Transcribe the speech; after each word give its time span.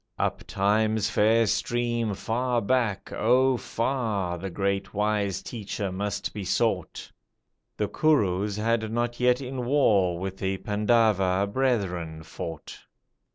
Up 0.17 0.43
Time's 0.47 1.11
fair 1.11 1.45
stream 1.45 2.15
far 2.15 2.59
back, 2.59 3.11
oh 3.15 3.55
far, 3.55 4.39
The 4.39 4.49
great 4.49 4.95
wise 4.95 5.43
teacher 5.43 5.91
must 5.91 6.33
be 6.33 6.43
sought! 6.43 7.11
The 7.77 7.87
Kurus 7.87 8.55
had 8.55 8.91
not 8.91 9.19
yet 9.19 9.41
in 9.41 9.63
war 9.63 10.17
With 10.17 10.37
the 10.37 10.57
Pandava 10.57 11.45
brethren 11.45 12.23
fought. 12.23 12.79